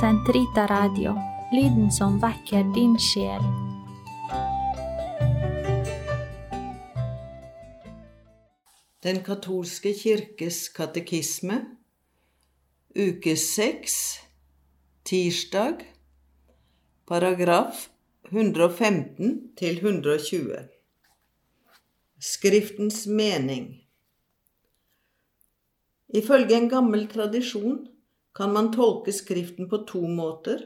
[0.00, 1.12] Sentrita Radio,
[1.52, 3.44] lyden som vekker din sjel.
[9.06, 11.60] Den katolske kirkes katekisme,
[12.90, 14.18] uke seks,
[15.06, 15.86] tirsdag,
[17.06, 17.86] paragraf
[18.32, 20.58] 115 til 120.
[22.18, 23.76] Skriftens mening.
[26.10, 27.84] Ifølge en gammel tradisjon
[28.34, 30.62] kan man tolke Skriften på to måter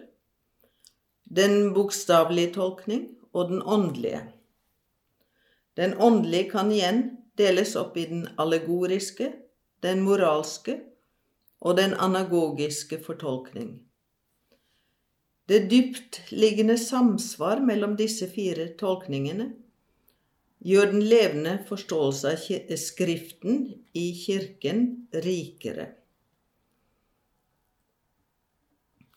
[1.29, 3.03] den bokstavelige tolkning
[3.37, 4.23] og den åndelige.
[5.77, 7.03] Den åndelige kan igjen
[7.39, 9.29] deles opp i den allegoriske,
[9.85, 10.79] den moralske
[11.61, 13.77] og den anagogiske fortolkning.
[15.49, 19.53] Det dyptliggende samsvar mellom disse fire tolkningene
[20.65, 23.63] gjør den levende forståelse av Skriften
[23.97, 25.93] i Kirken rikere.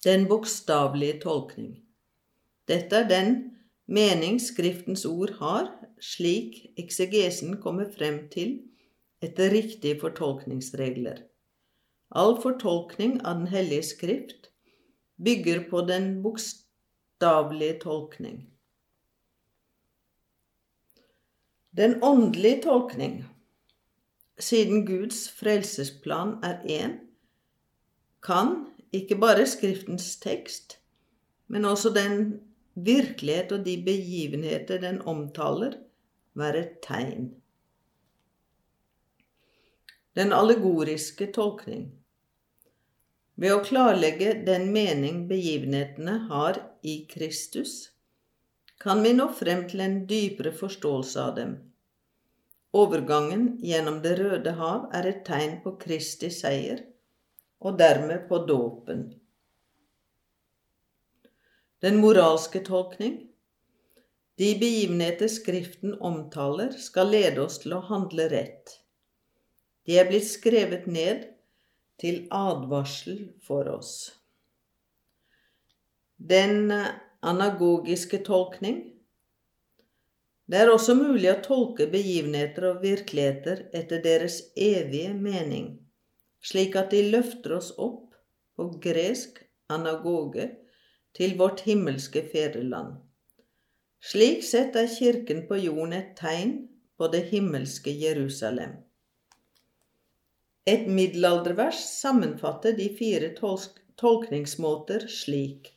[0.02, 1.76] Den bokstavelige tolkning.
[2.68, 3.36] Dette er den
[3.86, 5.68] mening Skriftens ord har,
[6.02, 8.56] slik eksegesen kommer frem til
[9.22, 11.20] etter riktige fortolkningsregler.
[12.18, 14.50] All fortolkning av Den hellige Skrift
[15.22, 18.42] bygger på den bokstavelige tolkning.
[21.78, 23.22] Den åndelige tolkning,
[24.40, 26.98] siden Guds frelsesplan er én,
[28.26, 30.78] kan ikke bare Skriftens tekst,
[31.48, 32.42] men også den
[32.76, 35.78] virkelighet og de begivenheter den omtaler,
[36.34, 37.32] være et tegn.
[40.16, 41.90] Den allegoriske tolkning.
[43.36, 47.92] Ved å klarlegge den mening begivenhetene har i Kristus,
[48.82, 51.56] kan vi nå frem til en dypere forståelse av dem.
[52.76, 56.84] Overgangen gjennom Det røde hav er et tegn på Kristi seier,
[57.62, 59.04] og dermed på dåpen.
[61.82, 63.20] Den moralske tolkning
[64.38, 68.78] De begivenheter Skriften omtaler, skal lede oss til å handle rett.
[69.86, 71.28] De er blitt skrevet ned
[72.02, 73.94] til advarsel for oss.
[76.18, 76.74] Den
[77.22, 78.82] anagogiske tolkning
[80.46, 85.78] Det er også mulig å tolke begivenheter og virkeligheter etter deres evige mening,
[86.42, 88.16] slik at de løfter oss opp
[88.58, 89.42] på gresk
[89.72, 90.50] anagoge
[91.18, 92.98] til vårt himmelske fedreland.
[94.02, 96.56] Slik sett er Kirken på jorden et tegn
[96.98, 98.80] på det himmelske Jerusalem.
[100.66, 103.32] Et middelaldervers sammenfatter de fire
[103.98, 105.72] tolkningsmåter slik.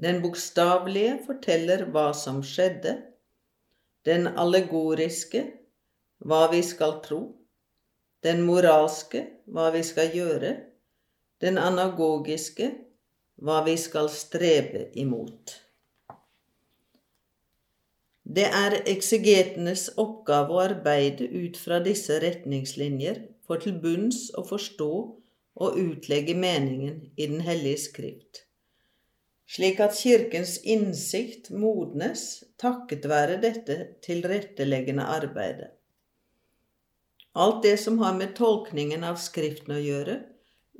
[0.00, 2.96] Den bokstavelige forteller hva som skjedde,
[4.06, 5.44] den allegoriske
[6.24, 7.20] hva vi skal tro,
[8.24, 10.52] den moralske hva vi skal gjøre,
[11.40, 12.68] den anagogiske
[13.40, 15.56] hva vi skal strebe imot.
[18.30, 24.92] Det er eksegetenes oppgave å arbeide ut fra disse retningslinjer for til bunns å forstå
[25.60, 28.44] og utlegge meningen i Den hellige skrift,
[29.50, 35.79] slik at Kirkens innsikt modnes takket være dette tilretteleggende arbeidet.
[37.32, 40.20] Alt det som har med tolkningen av Skriften å gjøre,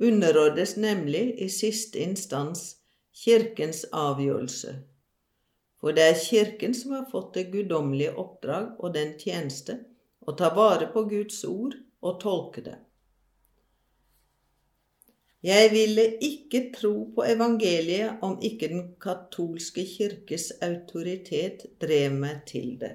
[0.01, 2.77] underordnes nemlig i siste instans
[3.23, 4.79] Kirkens avgjørelse
[5.81, 9.79] for det er Kirken som har fått det guddommelige oppdrag og den tjeneste
[10.21, 11.73] å ta vare på Guds ord
[12.05, 12.77] og tolke det.
[15.41, 22.75] Jeg ville ikke tro på evangeliet om ikke den katolske kirkes autoritet drev meg til
[22.77, 22.91] det.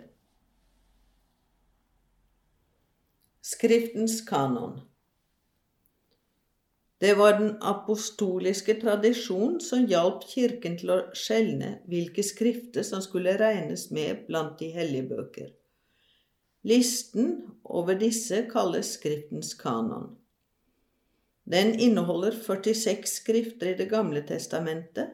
[3.46, 4.80] Skriftens kanon
[6.98, 13.36] det var den apostoliske tradisjon som hjalp Kirken til å skjelne hvilke skrifter som skulle
[13.36, 15.50] regnes med blant de hellige bøker.
[16.64, 20.14] Listen over disse kalles Skriftens kanon.
[21.44, 25.12] Den inneholder 46 skrifter i Det gamle testamentet,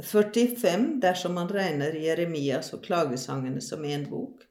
[0.00, 4.46] 45 dersom man regner Jeremias og klagesangene som én bok,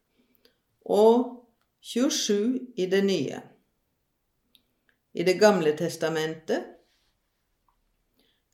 [0.86, 1.41] og
[1.82, 3.42] 27 i det nye.
[5.14, 6.64] I Det gamle testamentet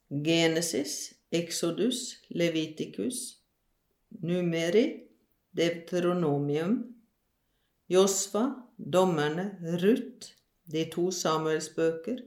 [0.10, 3.38] Genesis, Exodus, Leviticus,
[4.10, 5.04] Numeri,
[5.52, 6.96] Deuteronomium,
[7.88, 8.46] Josfa,
[8.78, 10.32] Dommerne, Ruth,
[10.72, 12.18] de to Samuelsbøker,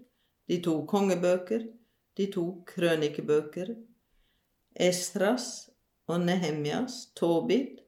[0.49, 1.65] de to kongebøker,
[2.17, 3.75] de to krønikebøker,
[4.77, 5.71] Estras
[6.07, 7.81] og Nehemjas, Tobit,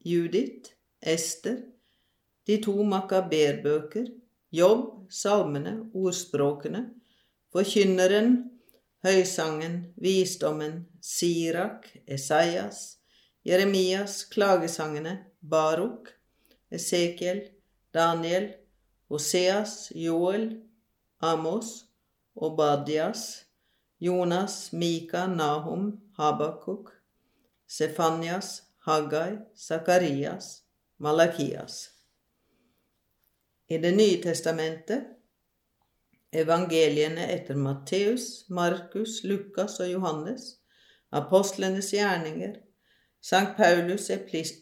[0.00, 1.75] Judith, Ester,
[2.46, 4.06] de to makaberbøker,
[4.52, 6.86] Jobb, salmene, ordspråkene,
[7.52, 8.50] Forkynneren,
[9.04, 12.98] Høysangen, Visdommen, Sirak, Esaias,
[13.44, 16.14] Jeremias, Klagesangene, Baruk,
[16.70, 17.50] Esekiel,
[17.92, 18.54] Daniel,
[19.10, 20.62] Hoseas, Joel,
[21.20, 21.86] Amos,
[22.34, 23.44] Obadias,
[23.98, 26.90] Jonas, Mika, Nahum, Habakuk,
[27.66, 30.62] Sefanias, Haggai, Sakarias,
[31.00, 31.95] Malakias.
[33.68, 35.08] I Det nye testamentet
[36.36, 40.44] evangeliene etter Matteus, Markus, Lukas og Johannes,
[41.10, 42.60] apostlenes gjerninger,
[43.26, 44.12] Sankt Paulus'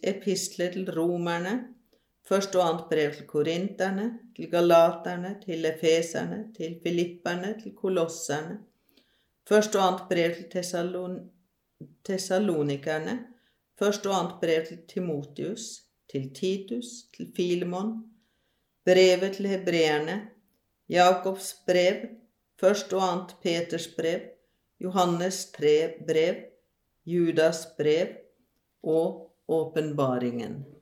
[0.08, 1.52] epistler til romerne,
[2.28, 4.06] første og annet brev til korinterne,
[4.36, 8.58] til galaterne, til efeserne, til filipperne, til kolosserne,
[9.48, 11.18] første og annet brev til Tessalon
[12.04, 13.18] tessalonikerne,
[13.78, 15.68] første og annet brev til Timotius,
[16.08, 16.86] til Titus,
[17.16, 18.13] til Filemon,
[18.84, 20.18] brevet til hebreerne,
[20.88, 22.08] Jakobs brev,
[22.60, 24.20] først og annet Peters brev,
[24.80, 26.42] Johannes tre brev,
[27.06, 28.16] Judas brev
[28.82, 30.73] og åpenbaringen.